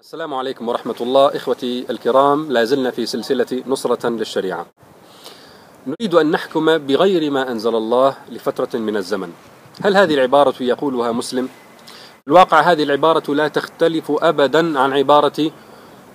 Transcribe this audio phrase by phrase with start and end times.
[0.00, 4.66] السلام عليكم ورحمة الله إخوتي الكرام لا زلنا في سلسلة نصرة للشريعة.
[5.86, 9.32] نريد أن نحكم بغير ما أنزل الله لفترة من الزمن.
[9.82, 11.48] هل هذه العبارة يقولها مسلم؟
[12.28, 15.50] الواقع هذه العبارة لا تختلف أبدا عن عبارة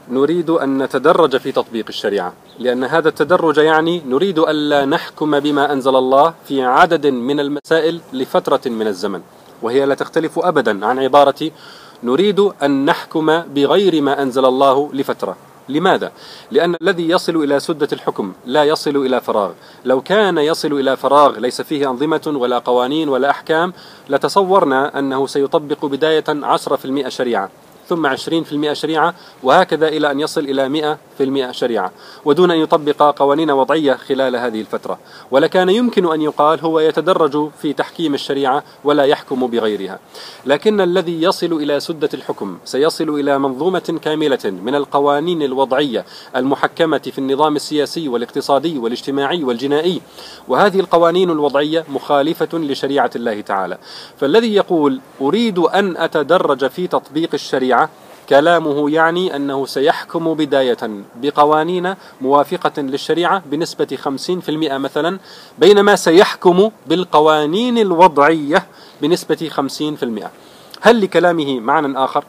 [0.09, 2.33] نريد أن نتدرج في تطبيق الشريعة.
[2.59, 8.61] لأن هذا التدرج يعني نريد ألا نحكم بما أنزل الله في عدد من المسائل لفترة
[8.65, 9.21] من الزمن.
[9.61, 11.51] وهي لا تختلف أبدا عن عبارة
[12.03, 13.25] نريد أن نحكم
[13.55, 15.35] بغير ما أنزل الله لفترة
[15.69, 16.11] لماذا؟
[16.51, 19.51] لأن الذي يصل إلى سدة الحكم لا يصل إلى فراغ
[19.85, 23.73] لو كان يصل إلى فراغ ليس فيه أنظمة ولا قوانين ولا أحكام
[24.09, 27.49] لتصورنا أنه سيطبق بداية 10% شريعة
[27.89, 30.69] ثم 20% شريعة وهكذا إلى أن يصل إلى
[31.19, 31.91] 100% شريعة
[32.25, 34.99] ودون أن يطبق قوانين وضعية خلال هذه الفترة.
[35.31, 39.99] ولكان يمكن أن يقال هو يتدرج في تحكيم الشريعة ولا يحكم بغيرها.
[40.45, 47.17] لكن الذي يصل إلى سدة الحكم سيصل إلى منظومة كاملة من القوانين الوضعية المحكمة في
[47.17, 50.01] النظام السياسي والاقتصادي والاجتماعي والجنائي.
[50.47, 53.77] وهذه القوانين الوضعية مخالفة لشريعة الله تعالى.
[54.17, 57.89] فالذي يقول أريد أن أتدرج في تطبيق الشريعة
[58.29, 60.77] كلامه يعني أنه سيحكم بداية
[61.21, 63.97] بقوانين موافقة للشريعة بنسبة
[64.47, 65.19] 50% مثلا
[65.57, 68.65] بينما سيحكم بالقوانين الوضعية
[69.01, 69.49] بنسبة
[70.21, 70.27] 50%
[70.81, 72.23] هل لكلامه معنى آخر؟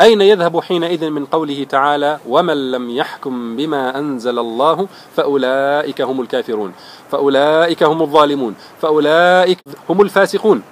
[0.00, 6.72] أين يذهب حينئذ من قوله تعالى ومن لم يحكم بما أنزل الله فأولئك هم الكافرون
[7.10, 9.58] فأولئك هم الظالمون فأولئك
[9.90, 10.62] هم الفاسقون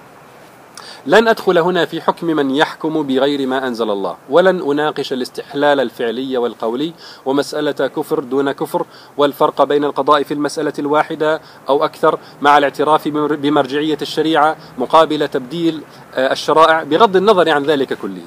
[1.05, 4.15] لن أدخل هنا في حكم من يحكم بغير ما أنزل الله.
[4.29, 6.93] ولن أناقش الاستحلال الفعلي والقولي
[7.25, 8.85] ومسألة كفر دون كفر
[9.17, 15.81] والفرق بين القضاء في المسألة الواحدة أو أكثر مع الاعتراف بمرجعية الشريعة مقابل تبديل
[16.15, 18.21] آه، الشرائع بغض النظر عن ذلك كله.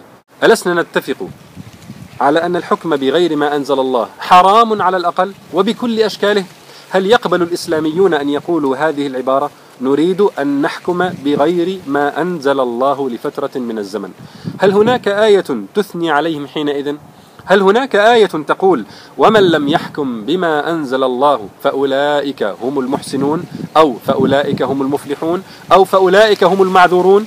[0.45, 1.29] ألسنا نتفق
[2.21, 6.45] على أن الحكم بغير ما أنزل الله حرام على الأقل وبكل أشكاله.
[6.91, 9.50] هل يقبل الإسلاميون أن يقولوا هذه العبارة؟
[9.81, 14.10] نريد أن نحكم بغير ما أنزل الله لفترة من الزمن.
[14.59, 15.44] هل هناك آية
[15.75, 16.94] تثني عليهم حينئذ؟
[17.44, 18.84] هل هناك آية تقول
[19.19, 23.44] ومن لم يحكم بما أنزل الله فأولئك هم المحسنون
[23.76, 25.42] أو فأولئك هم المفلحون
[25.72, 27.26] أو فأولئك هم المعذورون؟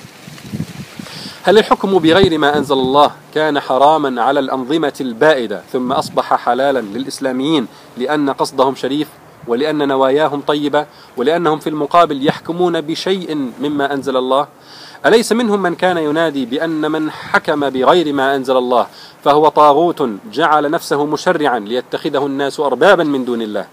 [1.44, 7.68] هل الحكم بغير ما أنزل الله كان حراما على الأنظمة البائدة ثم أصبح حلالا للإسلاميين
[7.98, 9.08] لأن قصدهم شريف؟
[9.50, 10.86] ولأن نواياهم طيبة
[11.18, 14.48] ولأنهم في المقابل يحكمون بشيء مما أنزل الله.
[15.06, 18.88] أليس منهم من كان ينادي بأن من حكم بغير ما أنزل الله؟
[19.24, 23.68] فهو طاغوت جعل نفسه مشرعا ليتخذه الناس أربابا من دون الله.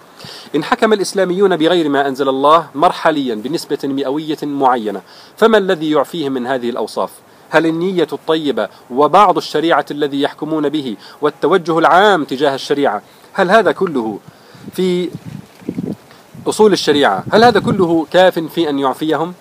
[0.55, 5.01] إن حكم الإسلاميون بغير ما أنزل الله مرحليا بنسبة مئوية معينة.
[5.37, 7.11] فما الذي يعفيهم من هذه الأوصاف؟
[7.51, 14.19] هل النية الطيبة وبعض الشريعة الذي يحكمون به والتوجه العام تجاه الشريعة؟ هل هذا كله
[14.73, 15.09] في
[16.49, 17.25] أصول الشريعة.
[17.33, 19.35] هل هذا كله كاف في أن يعفيهم؟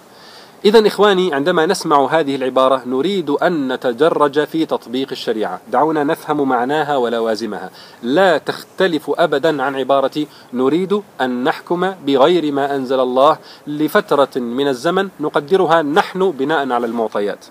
[0.65, 5.61] إذا إخواني عندما نسمع هذه العبارة نريد أن نتجرج في تطبيق الشريعة.
[5.71, 7.69] دعونا نفهم معناها ولوازمها.
[8.03, 15.09] لا تختلف أبدا عن عبارة نريد أن نحكم بغير ما أنزل الله لفترة من الزمن.
[15.19, 17.45] نقدرها نحن بناء على المعطيات.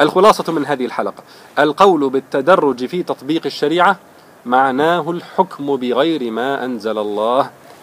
[0.00, 1.22] الخلاصة من هذه الحلقة.
[1.58, 3.96] القول بالتدرج في تطبيق الشريعة
[4.46, 7.50] معناه الحكم بغير ما أنزل الله.